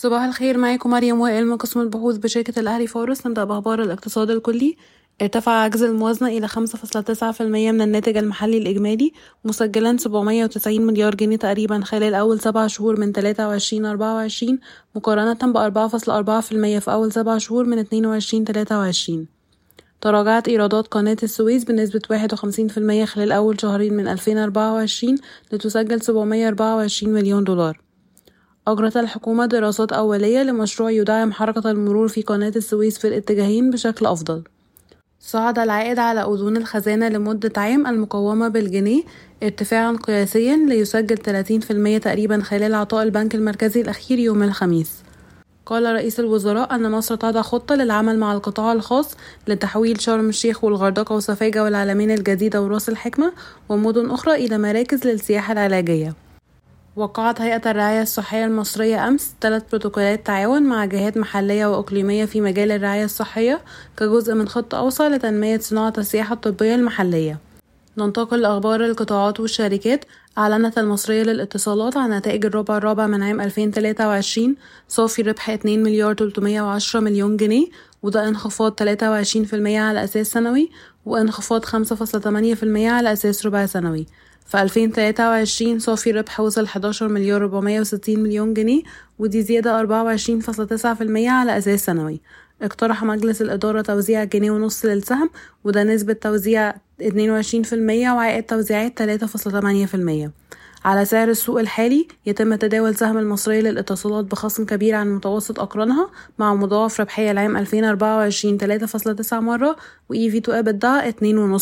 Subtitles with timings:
[0.00, 4.76] صباح الخير معاكم مريم وائل من قسم البحوث بشركة الأهلي فورس نبدأ بأخبار الاقتصاد الكلي.
[5.22, 9.12] ارتفع عجز الموازنة إلى خمسة فاصلة تسعة في المية من الناتج المحلي الإجمالي
[9.44, 14.58] مسجلا سبعمية وتسعين مليار جنيه تقريبا خلال أول سبع شهور من تلاتة وعشرين أربعة وعشرين
[14.94, 19.28] مقارنة بأربعة فاصلة أربعة في المية في أول سبع شهور من اتنين وعشرين تلاتة وعشرين.
[20.00, 24.74] تراجعت إيرادات قناة السويس بنسبة واحد وخمسين في المية خلال أول شهرين من ألفين أربعة
[24.74, 25.16] وعشرين
[25.52, 27.87] لتسجل سبعمية أربعة وعشرين مليون دولار.
[28.68, 34.42] أجرت الحكومة دراسات أولية لمشروع يدعم حركة المرور في قناة السويس في الاتجاهين بشكل أفضل.
[35.20, 39.02] صعد العائد على أذون الخزانة لمدة عام المقومة بالجنيه
[39.42, 41.16] ارتفاعا قياسيا ليسجل
[41.98, 44.90] 30% تقريبا خلال عطاء البنك المركزي الأخير يوم الخميس.
[45.66, 49.16] قال رئيس الوزراء أن مصر تضع خطة للعمل مع القطاع الخاص
[49.46, 53.32] لتحويل شرم الشيخ والغردقة وسفاجة والعلمين الجديدة وراس الحكمة
[53.68, 56.27] ومدن أخرى إلى مراكز للسياحة العلاجية.
[56.96, 62.72] وقعت هيئة الرعاية الصحية المصرية أمس ثلاث بروتوكولات تعاون مع جهات محلية وإقليمية في مجال
[62.72, 63.60] الرعاية الصحية
[63.96, 67.38] كجزء من خطة أوسع لتنمية صناعة السياحة الطبية المحلية.
[67.98, 70.04] ننتقل لأخبار القطاعات والشركات.
[70.38, 74.56] أعلنت المصرية للاتصالات عن نتائج الربع الرابع من عام 2023
[74.88, 77.66] صافي ربح 2 مليار 310 مليون جنيه
[78.02, 80.70] وده انخفاض 23% على أساس سنوي
[81.06, 81.70] وانخفاض 5.8%
[82.76, 84.06] على أساس ربع سنوي.
[84.48, 88.82] في 2023 صافي ربح وصل 11 مليار 460 مليون جنيه
[89.18, 90.84] ودي زيادة 24.9%
[91.28, 92.20] على أساس سنوي
[92.62, 95.30] اقترح مجلس الإدارة توزيع جنيه ونص للسهم
[95.64, 96.76] وده نسبة توزيع 22%
[97.74, 100.30] وعائد توزيعات 3.8%
[100.88, 106.54] على سعر السوق الحالي يتم تداول سهم المصرية للاتصالات بخصم كبير عن متوسط أقرانها مع
[106.54, 109.76] مضاعف ربحية العام 2024 3.9 مرة
[110.08, 111.14] و EV to EBITDA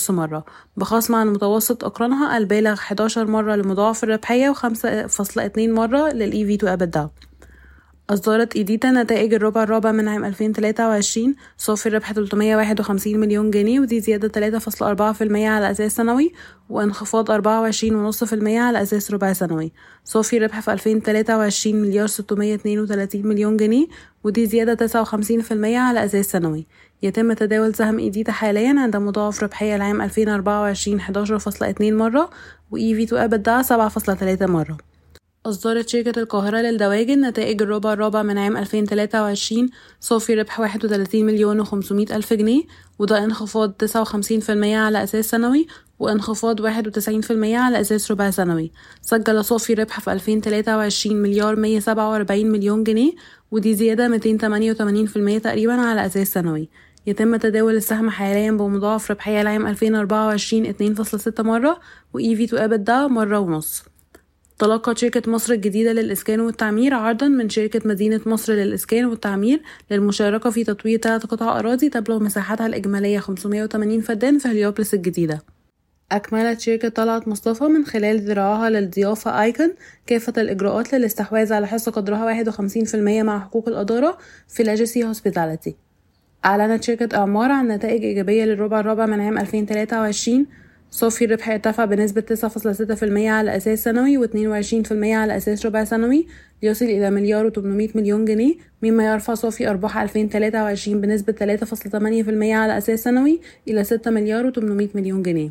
[0.00, 0.44] 2.5 مرة.
[0.76, 6.68] بخصم عن متوسط أقرانها البالغ 11 مرة لمضاعف الربحية و 5.2 مرة لل EV to
[6.68, 7.33] EBITDA.
[8.10, 14.58] أصدرت إيديتا نتائج الربع الرابع من عام 2023 صافي الربح 351 مليون جنيه ودي زيادة
[14.60, 16.32] 3.4% على أساس سنوي
[16.68, 19.72] وانخفاض 24.5% على أساس ربع سنوي.
[20.04, 23.86] صافي الربح في 2023 مليار 632 مليون جنيه
[24.24, 26.66] ودي زيادة 59% على أساس سنوي.
[27.02, 32.30] يتم تداول سهم إيديتا حاليا عند مضاعف ربحية العام 2024 11.2 مرة
[32.70, 34.93] و EV to EBITDA 7.3 مرة.
[35.46, 39.68] أصدرت شركة القاهرة للدواجن نتائج الربع الرابع من عام 2023
[40.00, 42.62] صافي ربح 31 مليون وخمسمية ألف جنيه
[42.98, 45.66] وده انخفاض 59% على أساس سنوي
[45.98, 46.66] وانخفاض 91%
[47.54, 48.72] على أساس ربع سنوي.
[49.02, 53.12] سجل صافي ربح في 2023 مليار 147 مليون جنيه
[53.50, 56.68] ودي زيادة 288% تقريبا على أساس سنوي.
[57.06, 61.80] يتم تداول السهم حاليا بمضاعف ربحية العام 2024 2.6 مرة
[62.14, 63.93] و EV to EBITDA مرة ونص.
[64.58, 70.64] تلقت شركة مصر الجديدة للإسكان والتعمير عرضا من شركة مدينة مصر للإسكان والتعمير للمشاركة في
[70.64, 75.42] تطوير ثلاث قطع أراضي تبلغ مساحتها الإجمالية 580 فدان في هليوبلس الجديدة.
[76.12, 79.74] أكملت شركة طلعت مصطفى من خلال ذراعها للضيافة آيكون
[80.06, 85.76] كافة الإجراءات للاستحواذ على حصة قدرها 51% مع حقوق الإدارة في لاجسي هوسبيتاليتي
[86.44, 90.46] أعلنت شركة إعمار عن نتائج إيجابية للربع الرابع من عام 2023
[90.94, 96.26] صافي الربح ارتفع بنسبة 9.6% على أساس سنوي و22% على أساس ربع سنوي
[96.62, 98.54] ليصل إلى مليار و800 مليون جنيه.
[98.82, 105.22] مما يرفع صافي أرباح 2023 بنسبة 3.8% على أساس سنوي إلى 6 مليار و800 مليون
[105.22, 105.50] جنيه.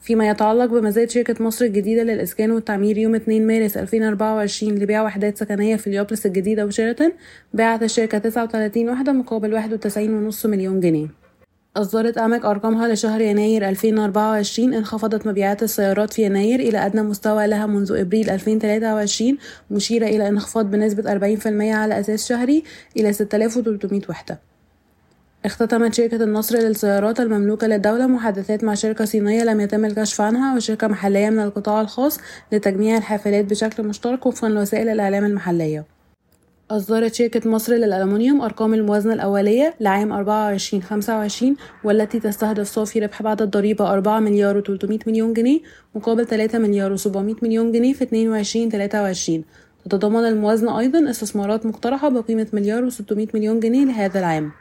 [0.00, 5.76] فيما يتعلق بمزاد شركة مصر الجديدة للإسكان والتعمير يوم 2 مارس 2024 لبيع وحدات سكنية
[5.76, 7.12] في اليوبلس الجديدة وشيراتون
[7.54, 9.52] باعت الشركة 39 وحدة مقابل
[10.32, 11.25] 91.5 مليون جنيه.
[11.76, 17.66] أصدرت أمك أرقامها لشهر يناير 2024 انخفضت مبيعات السيارات في يناير إلى أدنى مستوى لها
[17.66, 19.38] منذ إبريل 2023
[19.70, 22.64] مشيرة إلى انخفاض بنسبة 40% على أساس شهري
[22.96, 24.40] إلى 6300 وحدة.
[25.44, 30.86] اختتمت شركة النصر للسيارات المملوكة للدولة محادثات مع شركة صينية لم يتم الكشف عنها وشركة
[30.86, 32.18] محلية من القطاع الخاص
[32.52, 35.95] لتجميع الحافلات بشكل مشترك وفقا لوسائل الإعلام المحلية.
[36.70, 43.42] أصدرت شركة مصر للألمنيوم أرقام الموازنة الأولية لعام 24 25 والتي تستهدف صافي ربح بعد
[43.42, 45.60] الضريبة 4 مليار و300 مليون جنيه
[45.94, 49.44] مقابل 3 مليار و700 مليون جنيه في 22 23
[49.84, 54.52] تتضمن الموازنة أيضا استثمارات مقترحة بقيمة مليار و600 مليون جنيه لهذا العام.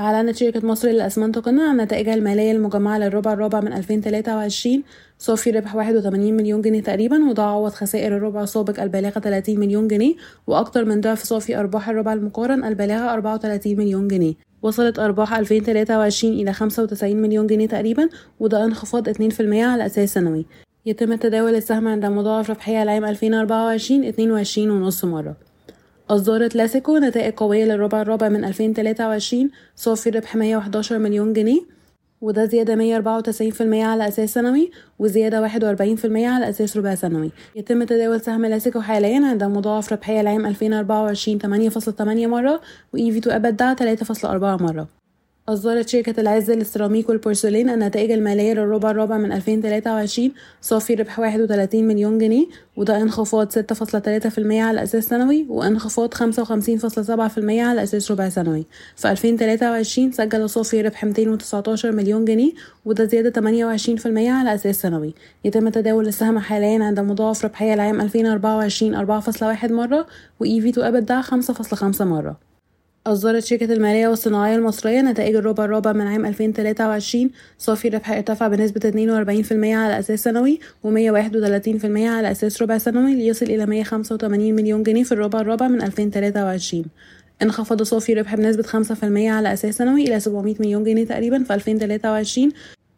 [0.00, 4.82] أعلنت شركة مصر للأسمنت قنا عن نتائجها المالية المجمعة للربع الرابع من 2023
[5.18, 10.14] صافي ربح 81 مليون جنيه تقريبا وده عوض خسائر الربع السابق البالغة 30 مليون جنيه
[10.46, 14.34] وأكثر من ضعف صافي أرباح الربع المقارن البالغة 34 مليون جنيه.
[14.62, 18.08] وصلت أرباح 2023 إلى 95 مليون جنيه تقريبا
[18.40, 20.46] وده انخفاض 2% على أساس سنوي.
[20.86, 25.51] يتم تداول السهم عند مضاعف ربحية العام 2024 22 ونص مرة.
[26.10, 31.60] أصدرت لاسيكو نتائج قوية للربع الرابع من 2023 صافي ربح 111 مليون جنيه
[32.20, 37.30] وده زيادة 194% على أساس سنوي وزيادة 41% على أساس ربع سنوي.
[37.56, 41.38] يتم تداول سهم لاسيكو حاليا عند مضاعف ربحية العام 2024
[41.70, 42.60] 8.8 مرة
[42.92, 45.01] EV to EBITDA 3.4 مرة.
[45.48, 52.18] أصدرت شركة العز للسيراميك والبورسلين النتائج المالية للربع الرابع من 2023 صافي ربح 31 مليون
[52.18, 52.46] جنيه
[52.76, 56.20] وده انخفاض 6.3% على أساس سنوي وانخفاض 55.7%
[57.48, 58.66] على أساس ربع سنوي.
[58.96, 62.52] في 2023 سجل صافي ربح 219 مليون جنيه
[62.84, 65.14] وده زيادة 28% على أساس سنوي.
[65.44, 70.06] يتم تداول السهم حاليا عند مضاعف ربحية العام 2024 4.1 مرة
[70.40, 72.51] وإي في تو أبدا 5.5 مرة.
[73.06, 78.80] أصدرت شركة المالية والصناعية المصرية نتائج الربع الرابع من عام 2023 صافي الربح ارتفع بنسبة
[79.50, 85.12] 42% على أساس سنوي و131% على أساس ربع سنوي ليصل إلى 185 مليون جنيه في
[85.12, 86.84] الربع الرابع من 2023
[87.42, 92.52] انخفض صافي الربح بنسبة 5% على أساس سنوي إلى 700 مليون جنيه تقريبا في 2023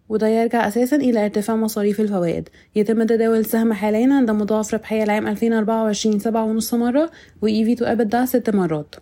[0.09, 2.49] وده يرجع أساسا إلى ارتفاع مصاريف الفوائد.
[2.77, 6.21] يتم تداول السهم حاليا عند مضاعف ربحية العام 2024
[6.61, 7.11] 7.5 مرة
[7.43, 8.95] وإي في تو أبدا 6 مرات.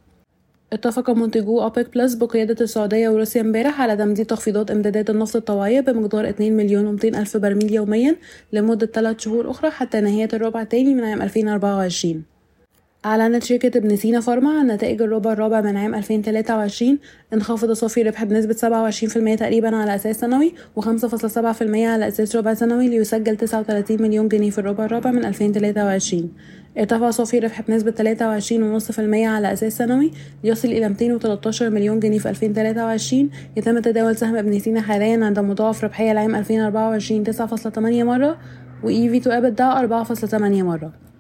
[0.73, 6.29] اتفق منتجو أوبك بلس بقيادة السعودية وروسيا امبارح على تمديد تخفيضات إمدادات النفط الطوعية بمقدار
[6.29, 8.17] 2 مليون و200 ألف برميل يوميا
[8.53, 12.31] لمدة 3 شهور أخرى حتى نهاية الربع الثاني من عام 2024
[13.05, 16.99] أعلنت شركة ابن سينا فارما عن نتائج الربع الرابع من عام 2023
[17.33, 18.55] انخفض صافي الربح بنسبة
[19.35, 24.59] 27% تقريبا على أساس سنوي و5.7% على أساس ربع سنوي ليسجل 39 مليون جنيه في
[24.59, 26.33] الربع الرابع من 2023
[26.79, 30.11] ارتفع صافي الربح بنسبة 23.5% على أساس سنوي
[30.45, 35.85] ليصل إلى 213 مليون جنيه في 2023 يتم تداول سهم ابن سينا حاليا عند مضاعف
[35.85, 38.39] ربحية العام 2024 9.8 مرة
[38.85, 41.12] وإي في تو أبدا 4.8 مرة.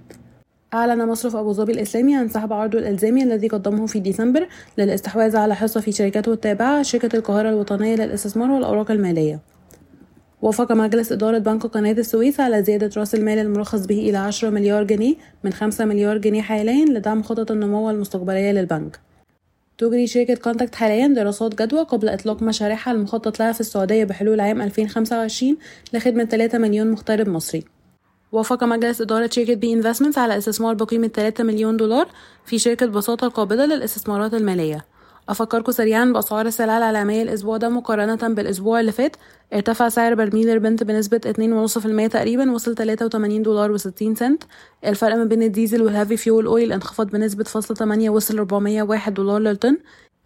[0.74, 4.48] أعلن مصرف أبو ظبي الإسلامي عن سحب عرضه الإلزامي الذي قدمه في ديسمبر
[4.78, 9.40] للاستحواذ على حصة في شركته التابعة شركة القاهرة الوطنية للاستثمار والأوراق المالية.
[10.42, 14.84] وافق مجلس إدارة بنك قناة السويس على زيادة رأس المال المرخص به إلى 10 مليار
[14.84, 15.14] جنيه
[15.44, 19.00] من 5 مليار جنيه حاليا لدعم خطط النمو المستقبلية للبنك.
[19.78, 24.62] تجري شركة كونتاكت حاليا دراسات جدوى قبل إطلاق مشاريعها المخطط لها في السعودية بحلول عام
[24.62, 25.56] 2025
[25.92, 27.64] لخدمة 3 مليون مغترب مصري.
[28.32, 32.08] وافق مجلس إدارة شركة بي إنفستمنتس على استثمار بقيمة 3 مليون دولار
[32.44, 34.84] في شركة بساطة القابضة للاستثمارات المالية.
[35.28, 39.16] أفكركم سريعا بأسعار السلع العالمية الأسبوع ده مقارنة بالأسبوع اللي فات.
[39.54, 44.42] ارتفع سعر برميل البرنت بنسبة 2.5% تقريبا وصل 83 دولار و60 سنت.
[44.84, 49.38] الفرق ما بين الديزل وال heavy fuel oil انخفض بنسبة فاصلة 8 وصل 401 دولار
[49.38, 49.76] للطن.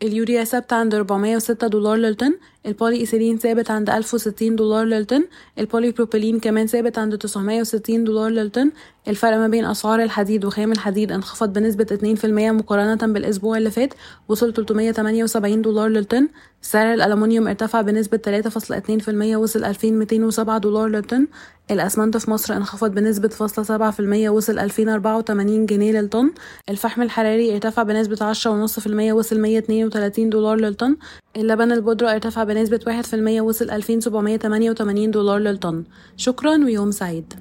[0.02, 2.34] اليوريا ثابت عند 406 دولار للطن.
[2.66, 5.24] البولي إيثيلين ثابت عند 1060 دولار للطن
[5.58, 8.70] البولي بروبيلين كمان ثابت عند 960 دولار للطن.
[9.08, 13.94] الفرق ما بين أسعار الحديد وخام الحديد انخفض بنسبة 2% مقارنة بالأسبوع اللي فات
[14.28, 16.28] وصل 378 دولار للطن.
[16.62, 21.26] سعر الألمنيوم ارتفع بنسبة 3.2% وصل 2207 دولار للطن.
[21.70, 26.30] الأسمنت في مصر انخفض بنسبة فاصلة سبعة في المية وصل ألفين أربعة وتمانين جنيه للطن.
[26.68, 30.96] الفحم الحراري ارتفع بنسبة عشرة ونص في المية وصل مية اتنين وتلاتين دولار للطن.
[31.36, 35.84] اللبن البودرة ارتفع بنسبة واحد في المية وصل ألفين سبعمية تمانية وتمانين دولار للطن.
[36.16, 37.34] شكرا ويوم سعيد.